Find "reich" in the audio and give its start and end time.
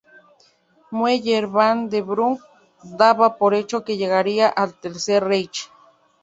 5.31-5.61